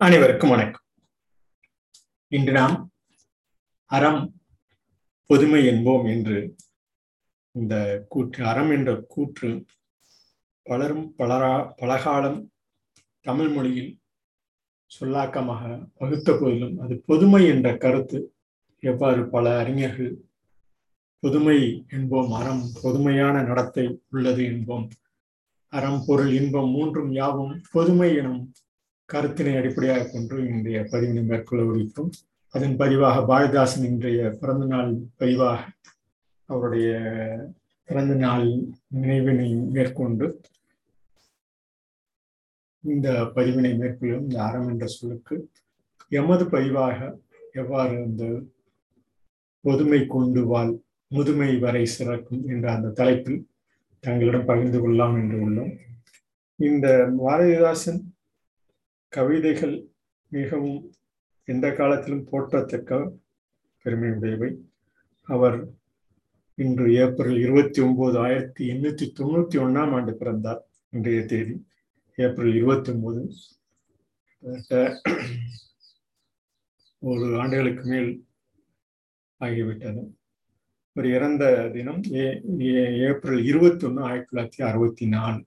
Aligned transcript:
அனைவருக்கும் 0.00 0.50
வணக்கம். 0.50 0.84
இன்று 2.32 2.52
நாம் 2.52 2.74
அறம் 3.90 4.20
பொதுமை 5.30 5.60
என்போம் 5.66 6.04
என்று 6.06 6.38
இந்த 7.54 7.74
கூற்று 8.08 8.44
அறம் 8.46 8.70
என்ற 8.70 9.00
கூற்று 9.06 9.50
பலரும் 10.66 11.14
பலரா 11.16 11.52
பலகாலம் 11.76 12.38
தமிழ் 13.24 13.48
மொழியில் 13.48 13.92
சொல்லாக்கமாக 14.90 15.62
வகுத்த 15.98 16.32
போதிலும் 16.32 16.76
அது 16.78 17.02
பொதுமை 17.06 17.46
என்ற 17.46 17.76
கருத்து 17.76 18.18
எவ்வாறு 18.82 19.28
பல 19.28 19.56
அறிஞர்கள் 19.58 20.12
பொதுமை 21.22 21.58
என்போம் 21.88 22.30
அறம் 22.32 22.62
பொதுமையான 22.82 23.42
நடத்தை 23.42 23.86
உள்ளது 24.10 24.42
என்போம் 24.44 24.86
அறம் 25.72 26.00
பொருள் 26.06 26.32
இன்பம் 26.32 26.70
மூன்றும் 26.70 27.12
யாவும் 27.12 27.60
பொதுமை 27.72 28.14
எனும் 28.16 28.42
கருத்தினை 29.08 29.56
அடிப்படையாக 29.56 30.08
கொண்டு 30.08 30.36
இன்றைய 30.46 30.78
பதிவினை 30.92 31.22
மேற்கொள்ள 31.24 31.64
இருக்கிறோம் 31.74 32.10
அதன் 32.54 32.76
பதிவாக 32.76 33.16
பாரதிதாசன் 33.26 33.84
இன்றைய 33.84 34.30
பிறந்த 34.30 34.64
நாள் 34.66 34.90
பதிவாக 35.18 35.60
அவருடைய 36.48 36.88
பிறந்த 37.88 38.14
நாள் 38.14 38.46
நினைவினை 38.94 39.48
மேற்கொண்டு 39.72 40.26
இந்த 42.84 43.08
பதிவினை 43.34 43.72
மேற்கொள்ளும் 43.78 44.24
இந்த 44.24 44.42
அறம் 44.42 44.68
என்ற 44.68 44.86
சொல்லுக்கு 44.86 45.36
எமது 46.12 46.44
பதிவாக 46.44 46.98
எவ்வாறு 47.52 47.94
அந்த 48.02 48.24
பொதுமை 49.64 50.06
கொண்டு 50.06 50.44
வாழ் 50.46 50.72
முதுமை 51.10 51.58
வரை 51.58 51.84
சிறக்கும் 51.86 52.44
என்ற 52.48 52.72
அந்த 52.72 52.88
தலைப்பில் 52.90 53.40
தங்களிடம் 54.04 54.44
பகிர்ந்து 54.44 54.80
கொள்ளலாம் 54.80 55.16
என்று 55.18 55.36
உள்ளோம். 55.46 55.72
இந்த 56.58 56.86
பாரதிதாசன் 57.18 58.00
கவிதைகள் 59.16 59.76
மிகவும் 60.28 60.80
எந்த 61.44 61.66
காலத்திலும் 61.72 62.28
போற்றத்தக்க 62.32 62.90
பெருமையுடையவை. 63.84 64.50
அவர் 65.34 65.58
இன்று 66.54 66.86
ஏப்ரல் 66.94 67.38
இருபத்தி 67.38 67.80
ஒன்பது 67.82 68.18
ஆயிரத்தி 68.18 68.64
எண்ணூத்தி 68.70 69.06
தொண்ணூத்தி 69.18 69.56
ஒன்னாம் 69.64 69.92
ஆண்டு 69.96 70.12
பிறந்தார் 70.16 70.60
இன்றைய 70.90 71.24
தேதி. 71.24 71.56
ஏப்ரல் 72.16 72.54
இருபத்தி 72.54 72.92
ஒன்பது 72.92 73.22
ஒரு 76.98 77.26
ஆண்டுகளுக்கு 77.40 77.84
மேல் 77.88 78.12
ஆகிவிட்டது. 79.40 80.04
ஒரு 80.96 81.08
இறந்த 81.16 81.70
தினம் 81.72 82.02
ஏ 82.12 82.26
ஏப்ரல் 83.08 83.42
இருபத்தி 83.44 83.86
ஒன்று 83.86 84.02
ஆயிரத்தி 84.02 84.30
தொள்ளாயிரத்தி 84.30 84.68
அறுபத்தி 84.68 85.06
நாலு. 85.06 85.40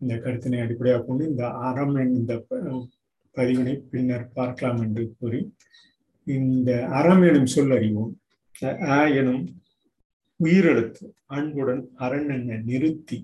இந்த 0.00 0.14
கருத்தினை 0.16 0.60
அடிப்படையாக 0.60 1.04
கொண்டு 1.04 1.28
இந்த 1.28 1.44
அறம் 1.60 1.96
இந்த 2.12 2.32
பதிவினை 3.34 3.74
பின்னர் 3.90 4.32
பார்க்கலாம் 4.32 4.80
என்று 4.82 5.14
கூறி 5.18 5.40
இந்த 6.26 6.70
அறம் 6.90 7.22
எனும் 7.22 7.46
சொல் 7.46 7.70
அறிவோம். 7.70 8.12
அ 8.90 8.98
எனும் 9.14 9.42
உயிரெழுத்து 10.40 11.04
அன்புடன் 11.26 11.82
அரண் 11.96 12.28
என 12.28 12.58
நிறுத்தி 12.64 13.18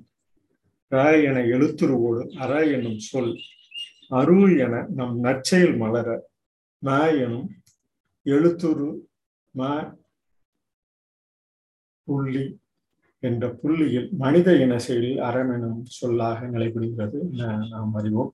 ர 0.92 0.98
என 1.22 1.38
எழுத்துருவோடு 1.52 2.22
அற 2.36 2.52
எனும் 2.68 2.98
சொல் 3.02 3.32
அருள் 4.10 4.52
என 4.58 4.74
நம் 4.90 5.16
நற்செயல் 5.18 5.76
மலர 5.76 6.08
ம 6.82 6.90
எனும் 7.18 7.48
எழுத்துரு 8.26 8.88
ம 9.54 9.70
புள்ளி 12.08 12.44
என்ற 13.28 13.44
புள்ளியில் 13.60 14.08
மனித 14.22 14.48
இன 14.62 14.78
செயலில் 14.86 15.20
அறம் 15.28 15.52
எனும் 15.54 15.82
சொல்லாக 15.98 16.46
நிலைபடுகிறது 16.54 17.18
நாம் 17.72 17.94
அறிவோம். 18.00 18.32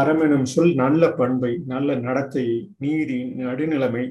அறம் 0.00 0.22
எனும் 0.26 0.48
சொல் 0.54 0.74
நல்ல 0.82 1.02
பண்பை 1.20 1.52
நல்ல 1.72 1.96
நடத்தை 2.06 2.44
நீதி 2.84 3.18
நடுநிலைமை 3.42 4.04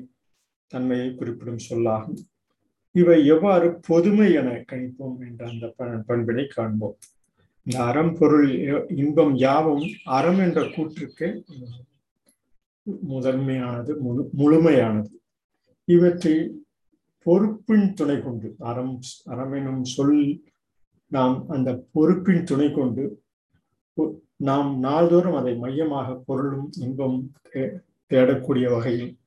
தன்மையை 0.71 1.09
குறிப்பிடும் 1.19 1.65
சொல்லாகும். 1.69 2.21
இவை 3.01 3.17
எவ்வாறு 3.33 3.67
பொதுமை 3.87 4.29
என 4.39 4.49
கணிப்போம் 4.71 5.17
என்ற 5.27 5.41
அந்த 5.51 5.65
பண்பினை 6.09 6.45
காண்போம். 6.55 6.97
இந்த 7.65 7.77
அறம் 7.89 8.13
பொருள் 8.19 8.47
இன்பம் 9.01 9.33
யாவும் 9.45 9.85
அறம் 10.17 10.39
என்ற 10.45 10.61
கூற்றுக்கு 10.75 11.27
முதன்மையானது 13.11 13.93
முழு 14.05 14.21
முழுமையானது. 14.39 15.11
இவற்றை 15.95 16.35
பொறுப்பின் 17.27 17.93
துணை 17.93 18.21
கொண்டு 18.21 18.55
அறம் 18.59 18.99
அறம் 19.25 19.51
எனும் 19.51 19.83
சொல் 19.83 20.41
நாம் 21.07 21.49
அந்த 21.49 21.85
பொறுப்பின் 21.93 22.43
துணை 22.43 22.71
கொண்டு 22.71 23.21
நாம் 24.35 24.79
நாள்தோறும் 24.79 25.35
அதை 25.35 25.55
மையமாக 25.57 26.15
பொருளும் 26.25 26.69
இன்பம் 26.79 27.31
தேடக்கூடிய 28.11 28.69
வகையில் 28.69 29.17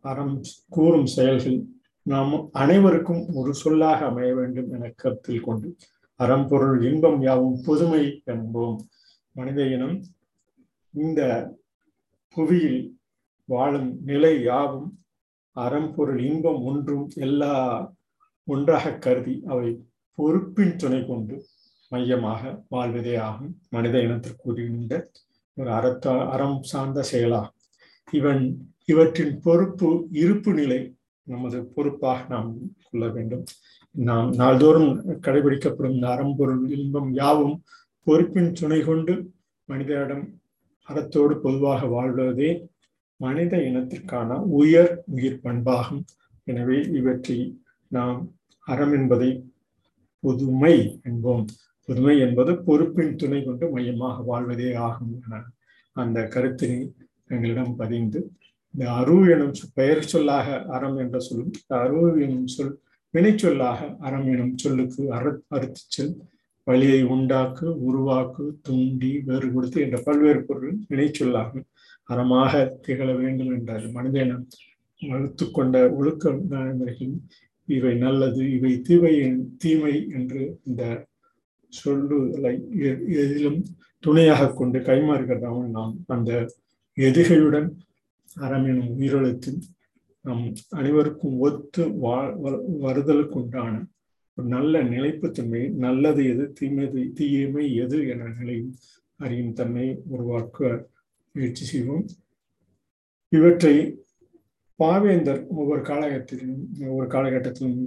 அறம் 0.00 0.40
கூறும் 0.68 1.06
செயல்கள் 1.06 1.64
நாம் 2.02 2.48
அனைவருக்கும் 2.52 3.34
ஒரு 3.34 3.54
சொல்லாக 3.54 4.06
அமைய 4.06 4.34
வேண்டும் 4.34 4.72
என 4.72 4.92
கருத்தில் 4.96 5.40
கொண்டு 5.40 5.76
அறம் 6.16 6.48
பொருள் 6.48 6.92
இன்பம் 6.92 7.22
யாவும் 7.22 7.60
புதுமை 7.62 8.22
என்போம். 8.26 8.76
மனித 9.32 9.66
இனம் 9.66 10.02
இந்த 10.90 11.50
புவியில் 12.28 12.98
வாழும் 13.44 13.98
நிலை 14.04 14.42
யாவும் 14.42 14.97
அறம் 15.64 15.94
பொருள் 15.94 16.20
இன்பம் 16.20 16.60
ஒன்றும் 16.62 17.06
எல்லா 17.16 17.52
ஒன்றாக 18.44 18.92
கருதி 18.98 19.34
அவை 19.46 19.68
பொறுப்பின் 20.18 20.76
துணை 20.76 21.00
கொண்டு 21.06 21.44
மையமாக 21.88 22.64
வாழ்வதே 22.68 23.16
ஆகும். 23.16 23.52
மனித 23.70 23.98
இனத்திற்கு 23.98 24.54
இனத்திற்குரிய 24.54 25.00
ஒரு 25.56 25.70
அறத்த 25.70 26.06
அறம் 26.28 26.62
சார்ந்த 26.62 27.02
செயலாகும். 27.02 27.56
இவன் 28.12 28.42
இவற்றின் 28.84 29.34
பொறுப்பு 29.40 29.88
இருப்பு 30.10 30.52
நிலை 30.52 30.80
நமது 31.22 31.58
பொறுப்பாக 31.74 32.26
நாம் 32.28 32.50
கொள்ள 32.90 33.06
வேண்டும். 33.08 33.44
நாம் 33.94 34.28
நாள்தோறும் 34.30 34.90
கடைபிடிக்கப்படும் 35.26 35.94
இந்த 35.94 36.08
அறம்பொருள் 36.08 36.62
இன்பம் 36.68 37.10
யாவும் 37.12 37.56
பொறுப்பின் 38.06 38.52
துணை 38.52 38.80
கொண்டு 38.80 39.14
மனிதனிடம் 39.64 40.24
அறத்தோடு 40.88 41.34
பொதுவாக 41.40 41.86
வாழ்வதே 41.86 42.50
மனித 43.20 43.54
இனத்திற்கான 43.68 44.30
உயர் 44.60 44.92
உயிர் 45.14 45.42
பண்பாகும். 45.44 46.02
எனவே 46.46 46.78
இவற்றை 46.98 47.38
நாம் 47.90 48.20
அறம் 48.66 48.94
என்பதை 48.98 49.30
புதுமை 50.24 50.76
என்போம். 51.10 51.44
புதுமை 51.88 52.14
என்பது 52.26 52.52
பொறுப்பின் 52.66 53.14
துணை 53.20 53.40
கொண்டு 53.44 53.66
மையமாக 53.74 54.16
வாழ்வதே 54.30 54.70
ஆகும் 54.88 55.14
என 55.26 55.42
அந்த 55.96 56.18
கருத்தினை 56.34 56.80
எங்களிடம் 57.34 57.72
பதிந்து 57.80 58.20
இந்த 58.74 58.84
அரு 58.98 59.14
எனும் 59.34 59.54
பெயர் 59.78 60.02
சொல்லாக 60.12 60.48
அறம் 60.76 60.98
என்ற 61.04 61.18
சொல்லும் 61.26 61.52
அரு 61.82 62.00
எனும் 62.24 62.48
சொல் 62.54 62.74
வினை 63.14 63.32
சொல்லாக 63.42 63.88
அறம் 64.06 64.28
எனும் 64.32 64.56
சொல்லுக்கு 64.62 65.02
அற 65.16 65.24
அறுத்து 65.56 65.82
செல் 65.94 66.12
வழியை 66.66 67.00
உண்டாக்கு 67.14 67.66
உருவாக்கு 67.88 68.44
துண்டி 68.66 69.12
வேறுபடுத்து 69.28 69.78
என்ற 69.84 69.98
பல்வேறு 70.06 70.40
பொருள் 70.48 70.74
வினை 70.90 71.08
சொல்லாகும். 71.20 71.64
அறமாக 72.08 72.52
திகழ 72.86 73.08
வேண்டும் 73.14 73.52
என்றார். 73.52 73.86
மனித 73.90 74.16
இனம் 74.20 74.46
கொண்ட 75.52 75.76
ஒழுக்க 75.90 76.30
நடைமுறைகள் 76.50 77.14
இவை 77.68 77.92
நல்லது 77.96 78.42
இவை 78.50 78.72
தீவை 78.80 79.12
தீமை 79.58 79.94
என்று 80.10 80.42
இந்த 80.64 80.82
சொல்லுதலை 81.72 82.54
எதிலும் 83.22 83.60
துணையாக 84.04 84.52
கொண்டு 84.52 84.78
கைமாறுகிறதாகவும் 84.78 85.70
நாம் 85.70 85.94
அந்த 86.06 86.32
எதிகளுடன் 86.96 87.68
அறம் 88.36 88.66
எனும் 88.66 88.92
உயிரெழுத்தில் 88.96 89.60
நம் 90.24 90.44
அனைவருக்கும் 90.70 91.36
ஒத்து 91.38 91.82
வா 91.98 92.16
வருதலுக்குண்டான 92.82 93.74
ஒரு 94.38 94.46
நல்ல 94.48 94.82
நிலைப்புத்தன்மை 94.84 95.62
நல்லது 95.76 96.22
எது 96.24 96.44
தீமது 96.52 97.00
தீயமை 97.14 97.64
எது 97.74 97.98
என 98.08 98.28
நிலையும் 98.38 98.72
அறியும் 99.20 99.52
தன்மை 99.52 99.86
உருவாக்க 100.08 100.58
முயற்சி 101.38 101.64
செய்வோம். 101.64 102.04
இவற்றை 103.32 103.74
பாவேந்தர் 104.80 105.40
ஒவ்வொரு 105.56 105.82
காலகட்டத்திலும் 105.82 106.58
ஒவ்வொரு 106.86 107.08
காலகட்டத்திலும் 107.10 107.80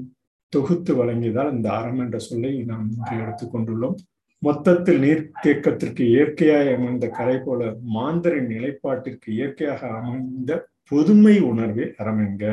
தொகுத்து 0.53 0.92
வழங்கியதால் 0.95 1.53
இந்த 1.53 1.68
அறம் 1.71 2.00
என்ற 2.00 2.18
சொல்லை 2.19 2.51
நாம் 2.63 2.88
இன்று 2.92 3.15
எடுத்துக்கொண்டுள்ளோம் 3.21 3.95
மொத்தத்தில் 4.42 5.00
நீர்த்தேக்கத்திற்கு 5.01 6.03
இயற்கையாக 6.13 6.74
அமைந்த 6.74 7.07
கலை 7.09 7.36
போல 7.39 7.62
மாந்தரின் 7.94 8.50
நிலைப்பாட்டிற்கு 8.51 9.27
இயற்கையாக 9.31 9.89
அமைந்த 10.00 10.51
பொதுமை 10.92 11.36
உணர்வே 11.51 11.86
அறமெங்க 11.98 12.45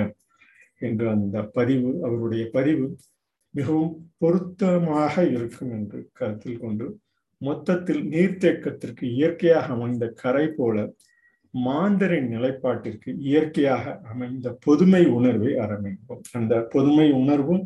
என்று 0.81 1.06
அந்த 1.09 1.37
பதிவு 1.55 1.91
அவருடைய 2.03 2.45
பதிவு 2.53 2.87
மிகவும் 3.55 3.93
பொருத்தமாக 4.19 5.15
இருக்கும் 5.35 5.73
என்று 5.73 6.00
கருத்தில் 6.12 6.61
கொண்டு 6.61 6.87
மொத்தத்தில் 7.40 8.02
நீர்த்தேக்கத்திற்கு 8.08 9.05
இயற்கையாக 9.17 9.73
அமைந்த 9.73 10.05
கரை 10.23 10.46
போல 10.49 10.76
மாந்தரின் 11.55 12.29
நிலைப்பாட்டிற்கு 12.29 13.11
இயற்கையாக 13.20 13.85
அமைந்த 14.02 14.49
பொதுமை 14.64 15.02
உணர்வை 15.08 15.52
ஆரம்பிப்போம். 15.58 16.23
அந்த 16.32 16.55
பொதுமை 16.73 17.06
உணர்வும் 17.12 17.62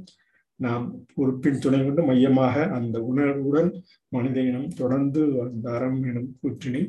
நாம் 0.61 0.85
பொறுப்பின் 1.15 1.59
துணை 1.59 1.79
கொண்டு 1.79 2.03
மையமாக 2.03 2.65
அந்த 2.71 2.97
உணர்வுடன் 3.03 3.71
மனித 4.09 4.39
இனம் 4.41 4.69
தொடர்ந்து 4.75 5.23
அந்த 5.45 5.67
அறம் 5.71 6.01
எனும் 6.05 6.31
கூற்றினை 6.43 6.83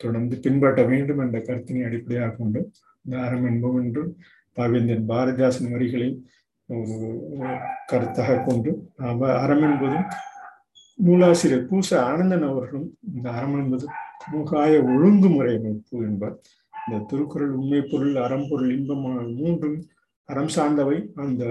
தொடர்ந்து 0.00 0.36
பின்பற்ற 0.40 0.82
வேண்டும் 0.82 1.18
என்ற 1.18 1.38
கருத்தினை 1.40 1.82
அடிப்படையாக 1.84 2.34
கொண்டு 2.36 2.60
இந்த 3.04 3.16
அறம் 3.18 3.46
என்போம் 3.46 3.78
என்று 3.82 4.02
பாவேந்தன் 4.56 5.06
பாரதிதாசன் 5.08 5.72
வரிகளை 5.72 6.08
கருத்தாக 7.86 8.40
கொண்டு 8.44 8.70
அறம் 9.36 9.64
என்பதும் 9.64 10.06
நூலாசிரியர் 11.06 11.68
பூச 11.70 11.88
ஆனந்தன் 12.10 12.46
அவர்களும் 12.48 12.88
இந்த 13.14 13.26
அறம் 13.38 13.56
என்பது 13.60 13.86
முகாய 14.32 14.72
ஒழுங்குமுறை 14.94 15.52
அமைப்பு 15.58 15.96
என்பார். 16.08 16.36
இந்த 16.74 17.00
திருக்குறள் 17.10 17.54
உண்மை 17.58 17.80
பொருள் 17.92 18.16
அறம்பொருள் 18.24 18.72
இன்பமான 18.76 19.16
மூன்றும் 19.38 19.78
அறம் 20.28 20.52
சார்ந்தவை. 20.56 20.98
அந்த 21.24 21.42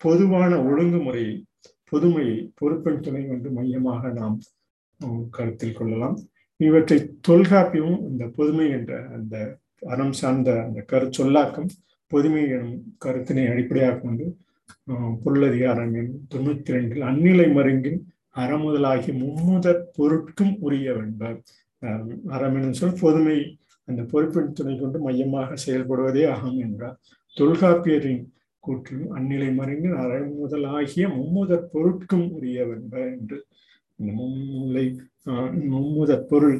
பொதுவான 0.00 0.52
ஒழுங்குமுறையை 0.70 1.34
பொதுமையை 1.92 2.36
பொறுப்பெண் 2.60 3.02
துணை 3.06 3.22
வந்து 3.32 3.48
மையமாக 3.50 4.12
நாம் 4.20 4.36
கருத்தில் 5.30 5.78
கொள்ளலாம். 5.78 6.16
இவற்றை 6.60 6.98
தொல்காப்பியமும் 7.28 8.02
இந்த 8.10 8.24
பொதுமை 8.36 8.66
என்ற 8.70 8.92
அந்த 9.16 9.36
அறம் 9.92 10.14
சார்ந்த 10.20 10.50
அந்த 10.66 10.80
கரு 10.92 11.06
சொல்லாக்கம் 11.18 11.68
பொதுமை 12.10 12.42
எனும் 12.56 12.76
கருத்தினை 13.04 13.44
அடிப்படையாக 13.52 13.98
கொண்டு 13.98 14.24
பொருளதிகாரம் 15.24 15.94
தொண்ணூத்தி 16.32 16.74
ரெண்டில் 16.74 17.06
அந்நிலை 17.10 17.46
மருங்கின் 17.56 18.00
அறமுதலாகிய 18.36 19.12
மும்முதற் 19.22 19.82
பொருட்கும் 19.96 20.54
உரியவென்பர். 20.66 21.36
அறம் 22.34 22.56
எனும் 22.58 22.78
சொல் 22.80 23.00
பொதுமை 23.00 23.38
அந்த 23.88 24.02
பொறுப்பின் 24.12 24.52
துணை 24.52 24.74
கொண்டு 24.76 24.98
மையமாக 24.98 25.56
செயல்படுவதே 25.64 26.22
அகம் 26.34 26.58
என்றார். 26.66 26.96
தொல்காப்பியரின் 27.36 28.22
கூற்றிலும் 28.64 29.12
அந்நிலை 29.18 29.48
மறைந்து 29.54 29.88
அறமுதலாகிய 30.02 31.04
மும்முதற் 31.16 31.70
பொருட்கும் 31.72 32.26
உரியவென்ப 32.38 32.94
என்று. 33.14 33.38
இந்த 33.98 34.10
மும்முலை 34.20 34.86
மும்முதற் 35.72 36.28
பொருள் 36.30 36.58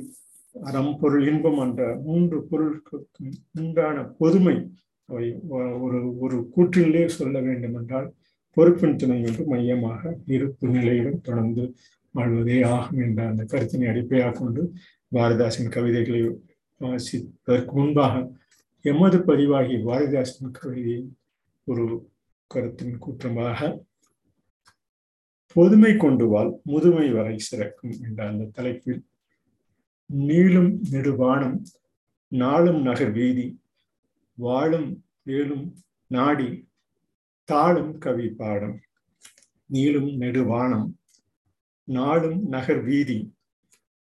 அறம் 0.55 0.95
பொருள் 1.01 1.25
இன்பம் 1.31 1.61
என்ற 1.65 1.83
மூன்று 2.07 2.39
பொருட்களுக்கும் 2.51 3.33
உண்டான 3.61 4.03
பொதுமை 4.21 4.57
அவை 5.09 5.27
ஒரு 5.85 5.99
ஒரு 6.25 6.37
கூற்றிலே 6.55 7.05
சொல்ல 7.19 7.37
வேண்டும் 7.41 7.77
என்றால் 7.81 8.09
பொறுப்பின் 8.57 8.97
துணை 8.97 9.19
என்று 9.23 9.43
மையமாக 9.47 10.01
இருப்பு 10.29 10.67
நிலையிலும் 10.69 11.21
தொடர்ந்து 11.21 11.65
வாழ்வதே 12.15 12.59
ஆகும் 12.73 13.01
என்ற 13.01 13.21
அந்த 13.29 13.43
கருத்தினை 13.45 13.87
அடிப்படையாக 13.89 14.35
கொண்டு 14.39 14.63
பாரதிதாசன் 15.13 15.73
கவிதைகளை 15.73 16.21
வாசிப்பதற்கு 16.81 17.73
முன்பாக 17.73 18.15
எமது 18.85 19.19
பதிவாகி 19.27 19.77
பாரதிதாசன் 19.85 20.57
கவிதையை 20.59 21.01
ஒரு 21.67 21.85
கருத்தின் 22.51 22.99
கூற்றமாக 22.99 23.71
பொதுமை 25.57 25.93
கொண்டு 25.97 26.27
வாழ் 26.29 26.51
முதுமை 26.65 27.07
வரை 27.11 27.37
சிறக்கும் 27.47 27.95
என்ற 28.03 28.21
அந்த 28.29 28.51
தலைப்பில் 28.55 29.01
நீளும் 30.11 30.71
நெடுவானம் 30.91 31.57
நாளும் 32.33 32.81
நகர் 32.83 33.13
வீதி 33.13 33.47
வாழும் 34.39 34.91
வேலும் 35.23 35.67
நாடி 36.11 36.49
தாளும் 37.49 37.99
கவி 37.99 38.29
பாடம் 38.29 38.81
நீளும் 39.71 40.11
நெடுவானம் 40.17 40.89
நாளும் 41.85 42.49
நகர் 42.49 42.83
வீதி 42.83 43.33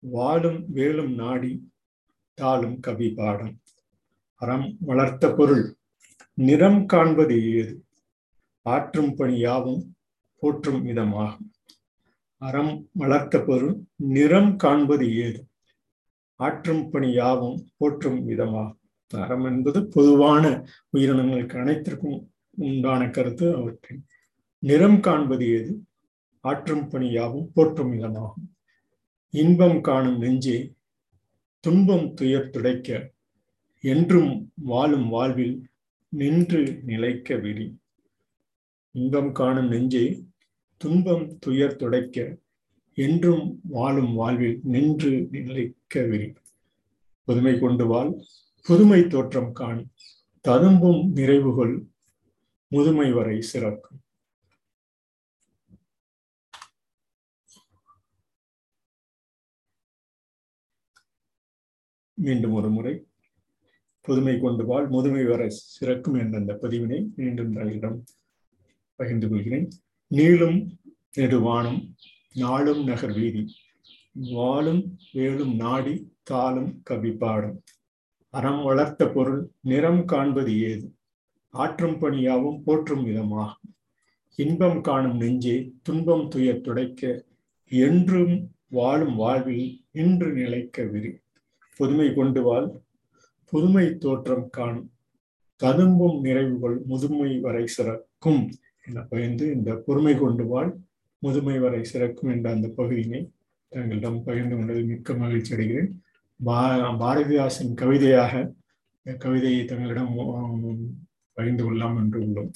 வாழும் 0.03 0.65
வேலும் 0.67 1.13
நாடி 1.13 1.71
தாளும் 2.41 2.79
கவி 2.79 3.09
பாடம். 3.09 3.61
அறம் 4.41 4.77
வளர்த்த 4.79 5.33
பொருள் 5.33 5.75
நிறம் 6.33 6.85
காண்பது 6.85 7.51
ஏது? 7.51 7.73
ஆற்றும் 8.61 9.15
பணி 9.15 9.37
யாவும் 9.39 9.95
போற்றும் 10.39 10.85
விதமாகும் 10.85 11.51
அறம் 12.41 12.89
வளர்த்த 12.91 13.39
பொருள் 13.39 13.75
நிறம் 13.95 14.55
காண்பது 14.55 15.15
ஏது? 15.17 15.47
ஆற்றும் 16.39 16.89
பணி 16.89 17.11
யாவும் 17.11 17.71
போற்றும் 17.77 18.27
விதமாகும் 18.27 18.81
அறம் 19.13 19.45
என்பது 19.45 19.87
பொதுவான 19.87 20.43
உயிரினங்களுக்கு 20.97 21.57
அனைத்திற்கும் 21.59 22.17
உண்டான 22.57 23.09
கருத்து 23.09 23.55
அவற்றின் 23.55 24.05
நிறம் 24.59 24.99
காண்பது 24.99 25.45
ஏது? 25.47 25.83
ஆற்றும் 26.41 26.87
பணி 26.87 27.11
யாவும் 27.11 27.51
போற்றும் 27.53 27.93
இதனாகும் 27.93 28.47
இன்பம் 29.29 29.81
காணும் 29.81 30.17
நெஞ்சே 30.17 30.73
துன்பம் 31.59 32.13
துயர் 32.13 32.49
துடைக்க 32.49 33.11
என்றும் 33.81 34.51
வாழும் 34.55 35.09
வாழ்வில் 35.09 35.69
நின்று 36.09 36.81
நிலைக்க 36.83 37.35
விரி. 37.35 37.77
இன்பம் 38.91 39.31
காணும் 39.31 39.67
நெஞ்சே 39.67 40.23
துன்பம் 40.77 41.37
துயர் 41.39 41.75
துடைக்க 41.75 42.37
என்றும் 42.93 43.59
வாழும் 43.63 44.13
வாழ்வில் 44.13 44.59
நின்று 44.63 45.27
நிலைக்க 45.31 46.03
விரி. 46.03 46.33
புதுமை 47.23 47.59
கொண்டு 47.59 47.87
வாழ் 47.87 48.23
புதுமை 48.61 49.07
தோற்றம் 49.07 49.51
காண் 49.51 49.87
ததும்பும் 50.41 51.15
நிறைவுகள் 51.15 51.85
முதுமை 52.67 53.11
வரை 53.11 53.41
சிறக்கும். 53.53 53.99
மீண்டும் 62.13 62.53
ஒரு 62.53 62.69
முறை. 62.69 63.07
புதுமை 64.01 64.39
கொண்டு 64.39 64.65
வாழ் 64.65 64.87
முதுமை 64.87 65.25
வரை 65.25 65.49
சிறக்கும் 65.49 66.19
என்ற 66.19 66.37
அந்த 66.37 66.53
பதிவினை 66.61 67.13
மீண்டும் 67.15 67.53
தங்களிடம் 67.53 68.03
பகிர்ந்து 68.95 69.29
கொள்கிறேன். 69.29 69.69
நீளும் 70.11 70.77
நெடுவானம் 71.17 71.93
நாளும் 72.33 72.83
நகர் 72.83 73.13
வீதி 73.13 73.55
வாழும் 74.13 74.97
வேலும் 75.13 75.55
நாடி 75.55 76.13
தாளும் 76.31 76.81
கவி 76.83 77.11
பாடும். 77.11 77.63
அறம் 78.29 78.63
வளர்த்த 78.63 79.09
பொருள் 79.09 79.51
நிறம் 79.61 80.05
காண்பது 80.05 80.59
ஏது? 80.61 80.95
ஆற்றும் 81.61 81.97
பணியாவும் 82.01 82.59
போற்றும் 82.65 83.03
விதமாகும். 83.07 83.69
இன்பம் 84.39 84.79
காணும் 84.87 85.17
நெஞ்சே 85.21 85.55
துன்பம் 85.85 86.25
துய 86.33 86.49
துடைக்க 86.65 87.01
என்றும் 87.71 88.33
வாழும் 88.77 89.15
வாழ்வில் 89.15 89.69
இன்று 90.01 90.29
நிலைக்க 90.39 90.83
விரி. 90.93 91.11
புதுமை 91.77 92.07
கொண்டு 92.17 92.41
வாழ் 92.47 92.67
புதுமை 93.51 93.85
தோற்றம் 94.03 94.49
காணும் 94.57 94.89
ததும்பும் 95.61 96.17
நிறைவுகள் 96.25 96.77
முதுமை 96.83 97.31
வரை 97.45 97.63
சிறக்கும் 97.75 98.41
என 98.87 99.03
பயந்து 99.11 99.45
இந்த 99.55 99.71
பொறுமை 99.85 100.13
கொண்டு 100.17 100.45
வாழ் 100.53 100.71
முதுமை 101.23 101.57
வரை 101.65 101.81
சிறக்கும் 101.91 102.31
என்ற 102.33 102.47
அந்த 102.55 102.67
பகுதியினை 102.77 103.21
தங்களிடம் 103.73 104.19
பகிர்ந்து 104.25 104.55
கொண்டது 104.55 104.81
மிக்க 104.91 105.13
மகிழ்ச்சி 105.21 105.51
அடைகிறேன். 105.55 105.89
பா 106.47 106.59
பாரதிதாசன் 107.01 107.73
கவிதையாக 107.81 108.43
கவிதையை 109.23 109.63
தங்களிடம் 109.65 110.13
பகிர்ந்து 111.35 111.63
கொள்ளலாம் 111.63 111.97
என்று 112.01 112.19
உள்ளோம். 112.19 112.51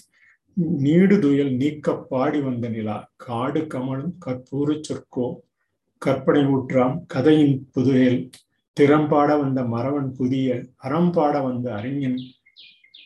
நீடு 0.83 1.15
துயல் 1.19 1.51
நீக்க 1.61 1.93
பாடி 2.11 2.39
வந்த 2.41 2.65
நிலா 2.69 2.97
காடு 3.25 3.61
கமலும் 3.73 4.13
கற்பூர 4.25 4.69
சொற்கோ 4.87 5.27
கற்பனை 6.01 6.43
ஊற்றாம் 6.55 6.95
கதையின் 7.07 7.55
புதுயல் 7.71 8.19
திறம்பாட 8.77 9.29
வந்த 9.41 9.59
மரவன் 9.63 10.09
புதிய 10.11 10.49
அறம்பாட 10.83 11.35
வந்த 11.43 11.67
அறிஞன் 11.75 12.19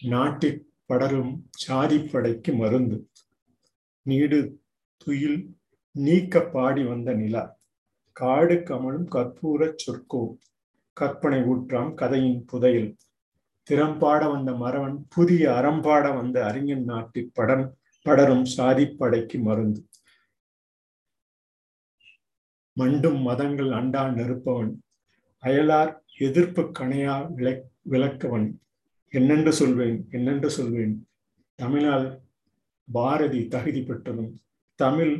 நாட்டி 0.05 0.49
படரும் 0.85 1.33
சாதிப்படைக்கு 1.63 2.51
மருந்து. 2.55 2.97
நீடு 4.05 4.39
துயில் 4.97 5.39
நீக்க 5.95 6.41
பாடி 6.55 6.83
வந்த 6.83 7.09
நிலா 7.13 7.43
காடு 8.17 8.55
கமலும் 8.69 9.07
கற்பூர 9.15 9.69
சொற்கோ 9.83 10.21
கற்பனை 10.97 11.39
ஊற்றாம் 11.51 11.93
கதையின் 11.93 12.41
புதையல் 12.45 12.89
திறம்பாட 13.69 14.31
வந்த 14.31 14.51
மரவன் 14.51 15.05
புதிய 15.09 15.49
அறம்பாட 15.49 16.15
வந்த 16.15 16.45
அறிஞன் 16.45 16.83
நாட்டில் 16.83 17.31
படன் 17.33 17.65
படரும் 18.01 18.45
சாதிப்படைக்கு 18.57 19.41
மருந்து. 19.41 19.87
மண்டும் 22.77 23.21
மதங்கள் 23.21 23.69
அண்டா 23.79 24.13
நெருப்பவன் 24.13 24.71
அயலார் 25.43 25.93
எதிர்ப்பு 26.17 26.61
கணையா 26.79 27.15
விளக் 27.35 27.63
விளக்கவன். 27.89 28.47
என்னென்று 29.13 29.53
சொல்வேன் 29.53 30.07
என்னென்று 30.09 30.49
சொல்வேன்? 30.49 31.07
தமிழால் 31.55 32.21
பாரதி 32.91 33.47
தகுதி 33.47 33.81
பெற்றதும் 33.83 34.41
தமிழ் 34.75 35.13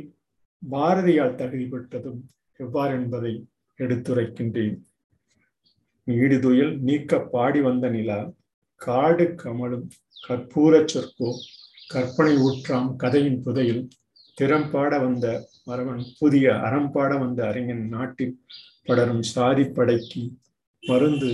பாரதியால் 0.72 1.36
தகுதி 1.36 1.66
பெற்றதும் 1.66 2.22
எவ்வாறு 2.58 2.94
என்பதை 2.94 3.48
எடுத்துரைக்கின்றேன். 3.78 4.78
நீடுதுயில் 6.08 6.80
நீக்க 6.80 7.20
பாடி 7.20 7.62
வந்த 7.62 7.90
நிலா 7.90 8.34
காடு 8.82 9.36
கமலும் 9.44 9.88
கற்பூர 10.28 10.84
சொற்போ 10.86 11.30
கற்பனை 11.88 12.36
ஊற்றாம் 12.38 12.96
கதையின் 12.96 13.42
புதையில் 13.42 13.88
திறம்பாட 14.42 15.00
வந்த 15.02 15.26
மரவன் 15.66 16.04
புதிய 16.20 16.52
அறம்பாட 16.52 17.20
வந்த 17.20 17.48
அறிஞன் 17.48 17.88
நாட்டில் 17.88 18.36
படரும் 18.84 19.22
சாதி 19.22 19.64
படைக்கு 19.64 20.24
மருந்து 20.84 21.32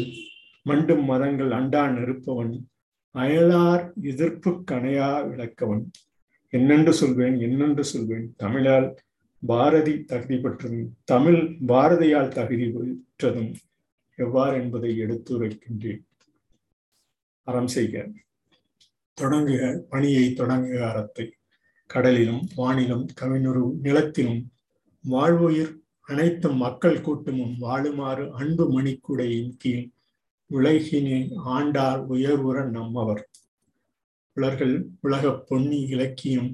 மண்டும் 0.65 1.03
மதங்கள் 1.03 1.51
அண்டா 1.51 1.83
நெருப்பவன் 1.91 2.53
அயலார் 3.15 3.93
எதிர்ப்பு 4.01 4.51
கணையா 4.71 5.07
விளக்கவன். 5.29 5.83
என்னென்று 6.53 6.93
சொல்வேன் 6.93 7.39
என்னென்று 7.39 7.83
சொல்வேன்? 7.83 8.33
தமிழால் 8.37 8.87
பாரதி 9.43 10.03
தகுதி 10.03 10.37
பெற்றதும் 10.37 10.93
தமிழ் 11.03 11.39
பாரதியால் 11.67 12.27
தகுதி 12.27 12.67
பெற்றதும் 12.73 13.51
எவ்வாறு 14.19 14.55
என்பதை 14.61 14.91
எடுத்துரைக்கின்றேன். 14.99 16.03
அறம் 17.47 17.67
செய்க. 17.67 17.95
தொடங்குக 19.21 19.61
பணியை 19.89 20.25
தொடங்குக 20.33 20.79
அறத்தை. 20.89 21.25
கடலிலும் 21.93 22.43
வானிலும் 22.57 23.05
கவினுரு 23.21 23.63
நிலத்திலும் 23.81 24.41
வாழ்வுயிர் 25.03 25.73
அனைத்து 26.09 26.47
மக்கள் 26.51 27.01
கூட்டமும் 27.01 27.55
வாழுமாறு 27.61 28.23
அன்பு 28.31 28.65
மணிக்குடையின் 28.75 29.51
கீழ் 29.57 29.87
உலகினை 30.49 31.19
ஆண்டார் 31.45 32.01
உயர்வுற 32.09 32.57
நம்மவர். 32.69 33.23
உலர்கள் 34.37 34.73
உலக 35.01 35.31
பொன்னி 35.47 35.79
இலக்கியம் 35.87 36.53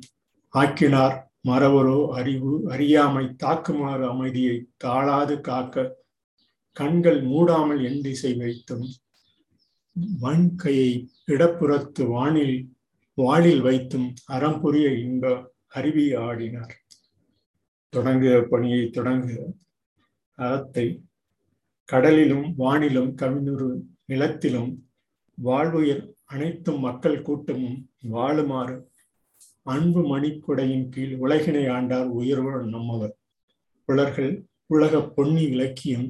ஆக்கினார் 0.54 1.18
மறவரோ 1.48 2.00
அறிவு 2.10 2.52
அறியாமை 2.70 3.26
தாக்குமாறு 3.44 4.04
அமைதியை 4.10 4.56
தாழாது 4.78 5.36
காக்க 5.42 6.04
கண்கள் 6.76 7.20
மூடாமல் 7.32 7.82
என் 7.90 8.02
திசை 8.02 8.32
வைத்தும் 8.42 8.86
வன்கையை 10.24 10.92
இடப்புறத்து 11.34 12.04
வானில் 12.14 12.58
வாளில் 13.18 13.62
வைத்தும் 13.62 14.08
அறம்புரிய 14.36 14.88
இன்ப 15.04 15.26
அருவி 15.78 16.06
ஆடினார். 16.28 16.74
தொடங்குக 17.94 18.36
பணியை 18.52 18.82
தொடங்குக 18.98 19.40
அறத்தை 20.38 20.86
கடலிலும் 21.90 22.48
வானிலும் 22.62 23.12
கவினுறு 23.22 23.70
நிலத்திலும் 24.12 24.72
வாழ்வுயர் 25.38 26.04
அனைத்தும் 26.34 26.80
மக்கள் 26.80 27.20
கூட்டமும் 27.22 27.80
வாழுமாறு 28.14 28.76
அன்பு 29.74 30.02
மணிக்குடையின் 30.12 30.88
கீழ் 30.94 31.14
உலகினை 31.24 31.64
ஆண்டார் 31.76 32.10
உயர்வுடன் 32.20 32.70
நம்மவர். 32.70 33.16
புலர்கள் 33.90 34.32
உலக 34.74 35.02
பொன்னி 35.16 35.44
இலக்கியம் 35.56 36.08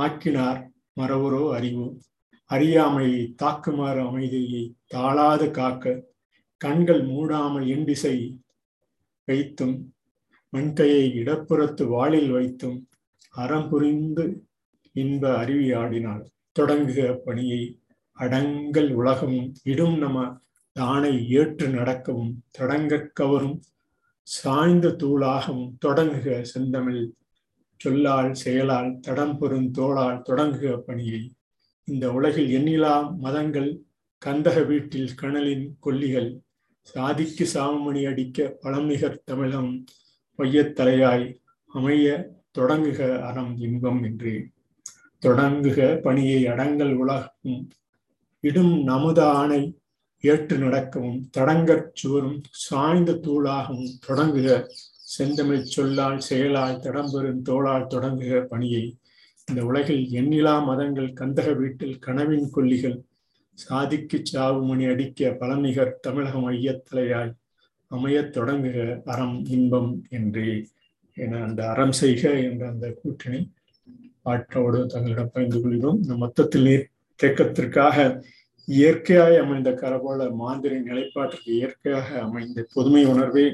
ஆக்கினார் 0.00 0.60
மறவரோ 1.00 1.42
அறிவோம் 1.54 1.96
அறியாமையை 2.50 3.22
தாக்குமாறு 3.42 4.00
அமைதியை 4.08 4.62
தாழாது 4.86 5.46
காக்க 5.50 5.84
கண்கள் 6.60 7.02
மூடாமல் 7.06 7.66
எண்டிசை 7.74 8.16
வைத்தும் 9.28 9.76
மண்கையை 10.52 11.04
இடப்புறத்து 11.18 11.84
வாளில் 11.88 12.30
வைத்தும் 12.30 12.78
அறம் 13.34 13.68
புரிந்து 13.68 14.24
இன்ப 14.94 15.24
அருவி 15.38 15.68
ஆடினாள். 15.72 16.24
தொடங்குக 16.58 17.00
பணியை 17.24 17.60
அடங்கல் 18.18 18.90
உலகமும் 18.92 19.50
இடும் 19.62 19.96
நம 19.98 20.16
தானை 20.76 21.12
ஏற்று 21.30 21.66
நடக்கவும் 21.68 22.32
தொடங்கக் 22.50 23.12
கவரும் 23.14 23.56
சாய்ந்த 24.28 24.88
தூளாகவும் 25.02 25.70
தொடங்குக 25.84 26.28
செந்தமிழ் 26.54 27.02
சொல்லால் 27.82 28.34
செயலால் 28.34 29.00
தடம் 29.00 29.38
பெறும் 29.38 29.70
தோளால் 29.78 30.22
தொடங்குக 30.28 30.76
பணியை. 30.78 31.20
இந்த 31.84 32.12
உலகில் 32.12 32.50
எண்ணிலா 32.56 33.16
மதங்கள் 33.16 33.70
கந்தக 34.26 34.66
வீட்டில் 34.66 35.10
கணலின் 35.22 35.66
கொல்லிகள். 35.80 36.30
சாதிக்கு 36.82 37.48
சாமமணி 37.54 38.02
அடிக்க 38.08 38.56
பழமிகர் 38.62 39.22
தமிழம். 39.24 39.84
பொய்யத்தலையாய் 40.38 41.26
அமைய 41.66 42.28
தொடங்குக 42.58 43.00
அறம் 43.20 43.56
இன்பம் 43.58 44.02
என்று 44.02 44.48
தொடங்குக 45.22 46.00
பணியை 46.02 46.46
அடங்கல் 46.46 46.94
உலகும். 46.94 47.70
இடும் 48.40 48.82
நமது 48.82 49.22
ஆணை 49.22 49.62
ஏற்று 50.20 50.58
நடக்கவும் 50.58 51.30
தடங்கற் 51.38 51.90
சுவரும் 51.94 52.40
சாய்ந்த 52.50 53.12
தூளாகவும் 53.12 53.92
தொடங்குக. 54.06 54.48
செந்தமிழ் 55.14 55.70
சொல்லால் 55.74 56.20
செயலால் 56.20 56.80
தடம்பெறும் 56.80 57.42
தோளால் 57.48 57.90
தொடங்குக 57.94 58.40
பணியை. 58.42 58.84
இந்த 59.48 59.60
உலகில் 59.64 60.02
எண்ணிலா 60.20 60.56
மதங்கள் 60.64 61.16
கந்தக 61.20 61.48
வீட்டில் 61.56 61.96
கனவின் 61.98 62.48
கொல்லிகள். 62.50 62.98
சாதிக்கு 63.58 64.18
சாவு 64.22 64.60
மணி 64.64 64.84
அடிக்க 64.84 65.30
பழமிகர் 65.40 65.94
தமிழகம் 66.00 66.46
ஐயத்தலையாய் 66.50 67.32
அமையத் 67.90 68.34
தொடங்குக 68.36 68.78
அறம் 69.04 69.38
இன்பம் 69.56 69.90
என்றே 70.08 70.52
என 71.16 71.40
அந்த 71.46 71.60
அறம் 71.70 71.94
செய்க 72.02 72.22
என்ற 72.48 72.62
அந்த 72.68 72.86
கூட்டணி 73.00 73.40
பாட்டோடு 74.24 74.80
தங்களிடம் 74.86 75.32
பகிர்ந்து 75.32 75.60
கொள்கிறோம். 75.62 75.98
இந்த 76.02 76.14
மொத்தத்தில் 76.14 76.62
நீர் 76.62 76.86
தேக்கத்திற்காக 77.20 77.96
இயற்கையாய் 78.68 79.36
அமைந்த 79.44 79.70
கரபோல 79.82 80.30
மாதிரி 80.34 80.76
நிலைப்பாட்டிற்கு 80.88 81.50
இயற்கையாக 81.58 82.08
அமைந்த 82.20 82.66
பொதுமை 82.74 83.02
உணர்வே 83.04 83.46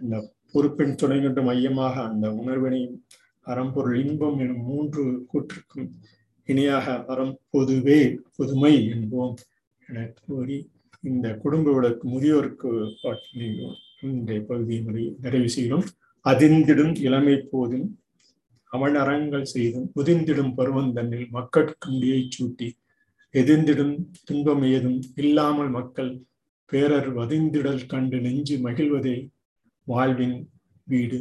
அந்த 0.00 0.16
பொறுப்பின் 0.52 0.94
துணை 0.94 1.20
கொண்டு 1.20 1.42
மையமாக 1.42 2.02
அந்த 2.02 2.30
உணர்வினையும் 2.30 2.96
அறம்பொருள் 3.42 4.04
இன்பம் 4.04 4.38
எனும் 4.38 4.64
மூன்று 4.64 5.26
கூற்றுக்கும் 5.32 5.88
இணையாக 6.44 7.04
அறம் 7.06 7.40
பொதுவே 7.50 8.20
பொதுமை 8.36 8.74
என்போம் 8.88 9.34
என 9.88 10.12
கூறி 10.26 10.70
இந்த 11.00 11.34
குடும்ப 11.34 11.72
விளக்கு 11.72 12.08
முதியோருக்கு 12.08 12.70
பாட்டினை 13.02 13.48
இன்றைய 14.00 14.40
பகுதியை 14.40 15.14
நிறைவு 15.20 15.48
செய்கிறோம். 15.48 15.86
அதிர்ந்திடும் 16.24 16.94
இளமை 17.00 17.36
போதும் 17.50 17.98
அவன் 18.70 18.94
அறங்கள் 18.94 19.44
செய்தும் 19.44 19.90
முதிர்ந்திடும் 19.94 20.54
பருவம் 20.54 20.92
தன்னில் 20.92 21.28
மக்கட்கு 21.30 21.90
முடியை 21.90 22.28
சூட்டி 22.28 22.68
எதிர்ந்திடும் 23.34 23.94
துன்பம் 24.24 24.62
ஏதும் 24.62 24.98
இல்லாமல் 25.14 25.68
மக்கள் 25.68 26.22
பேரர் 26.66 27.10
வதிந்திடல் 27.16 27.86
கண்டு 27.86 28.20
நெஞ்சு 28.20 28.56
மகிழ்வதே 28.58 29.16
வாழ்வின் 29.88 30.38
வீடு 30.86 31.18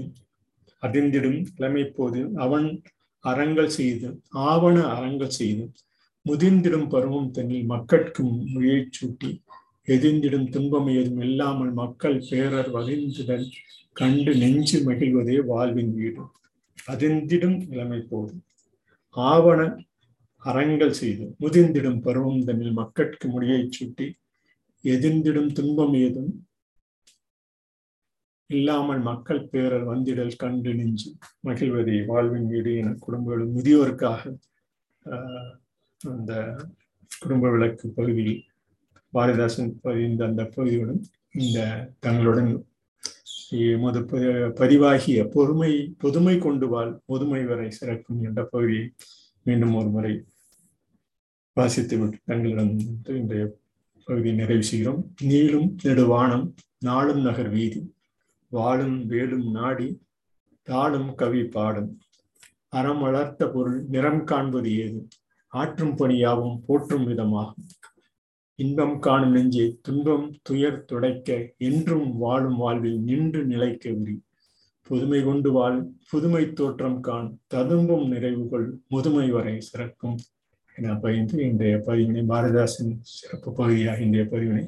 அதிர்ந்திடும் 0.83 1.45
இளமை 1.55 1.83
போது 1.95 2.31
அவன் 2.35 2.81
அறங்கள் 3.23 3.67
செய்து 3.67 4.21
ஆவண 4.29 4.75
அறங்கள் 4.87 5.35
செய்து 5.39 5.65
முதிர்ந்திடும் 6.25 6.89
பருவம் 6.89 7.31
தன்னில் 7.31 7.65
மக்கட்கும் 7.65 8.33
மொழியை 8.53 8.89
சூட்டி 8.97 9.29
எதிர்ந்திடும் 9.87 10.49
துன்பம் 10.49 10.87
ஏதும் 10.87 11.21
இல்லாமல் 11.21 11.71
மக்கள் 11.71 12.17
பேரர் 12.29 12.69
வதிந்திடல் 12.73 13.45
கண்டு 13.93 14.35
நெஞ்சு 14.35 14.77
மகிழ்வதே 14.79 15.45
வாழ்வின் 15.45 15.93
வீடு. 15.95 16.23
அதிர்ந்திடும் 16.91 17.57
இளமை 17.71 17.99
போது 18.09 18.33
ஆவண 19.15 19.59
அறங்கள் 20.43 20.89
செய்து 20.89 21.35
முதிர்ந்திடும் 21.39 22.01
பருவம் 22.01 22.43
தன்னில் 22.43 22.71
மக்கட்கு 22.71 23.27
முடியை 23.27 23.69
சூட்டி 23.69 24.07
எதிர்ந்திடும் 24.83 25.51
துன்பம் 25.51 25.93
ஏதும் 25.93 26.31
இல்லாமல் 28.49 29.01
மக்கள் 29.07 29.47
பேரர் 29.51 29.85
வந்திடல் 29.89 30.37
கண்டு 30.41 30.71
நெஞ்சு. 30.75 31.09
மகிழ்வதே 31.47 31.97
வாழ்வின் 32.11 32.47
வீடு 32.51 32.73
என 32.81 32.93
குடும்பங்களும் 33.05 33.55
முதியோருக்காக 33.55 34.21
அந்த 36.01 36.31
குடும்ப 37.21 37.49
விளக்கு 37.49 37.85
பகுதியில் 37.97 38.39
பாரதிதாசன் 39.13 39.73
பதிந்த 39.81 40.21
அந்த 40.29 40.43
பகுதியுடன் 40.55 41.01
இந்த 41.43 41.59
தங்களுடன் 41.99 42.49
எமது 43.67 43.99
பதிவாகிய 44.61 45.19
பொறுமை 45.35 45.71
பொதுமை 45.97 46.35
கொண்டு 46.37 46.65
வாழ் 46.73 46.93
முதுமை 47.05 47.41
வரை 47.51 47.67
சிறக்கும் 47.79 48.23
என்ற 48.27 48.39
பகுதியை 48.53 48.85
மீண்டும் 49.45 49.75
ஒரு 49.75 49.89
முறை 49.89 50.13
வாசித்து 51.57 51.95
விட்டு 51.99 52.17
தங்களிடம் 52.25 52.73
இன்றைய 53.19 53.45
பகுதியை 54.07 54.35
நிறைவு 54.37 54.63
செய்கிறோம். 54.63 55.03
நீளும் 55.23 55.69
நெடுவானம் 55.83 56.45
நாளும் 56.79 57.21
நகர் 57.21 57.49
வீதி. 57.49 57.79
வாழும் 58.47 59.05
வேலும் 59.05 59.51
நாடி 59.51 59.87
தாளும் 60.67 61.15
கவி 61.15 61.43
பாடும். 61.45 61.91
அறம் 62.69 63.01
வளர்த்த 63.01 63.49
பொருள் 63.49 63.79
நிறம் 63.87 64.23
காண்பது 64.23 64.69
ஏது? 64.77 65.07
ஆற்றும் 65.47 65.97
பணியாவும் 65.97 66.57
போற்றும் 66.65 67.07
விதமாகும். 67.07 67.67
இன்பம் 68.55 68.99
காணும் 68.99 69.31
நெஞ்சே 69.31 69.65
துன்பம் 69.81 70.25
துயர் 70.41 70.85
துடைக்க 70.85 71.53
என்றும் 71.57 72.17
வாழும் 72.17 72.57
வாழ்வில் 72.57 72.99
நின்று 72.99 73.45
நிலைக்க 73.45 73.91
விரி 73.91 74.15
புதுமை 74.87 75.23
கொண்டு 75.23 75.51
வாழ் 75.51 75.79
புதுமை 76.09 76.53
தோற்றம் 76.53 76.99
காண் 76.99 77.29
ததும்பும் 77.47 78.05
நிறைவுகள் 78.11 78.67
முதுமை 78.87 79.29
வரை 79.29 79.55
சிறக்கும். 79.69 80.17
என 80.75 80.95
பகிர்ந்து 80.95 81.43
இன்றைய 81.43 81.75
பதிவினை 81.85 82.23
பாரதிதாசன் 82.31 82.93
சிறப்பு 83.01 83.53
பகுதியாக 83.53 83.99
இன்றைய 83.99 84.25
பதிவினை 84.31 84.63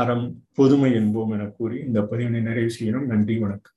அறம் 0.00 0.26
பொதுமை 0.54 0.90
என்போம் 0.92 1.32
என 1.36 1.44
கூறி 1.58 1.76
இந்த 1.86 2.00
பதிவினை 2.10 2.40
நிறைவு 2.48 2.70
செய்கிறோம். 2.70 3.06
நன்றி 3.06 3.34
வணக்கம். 3.38 3.73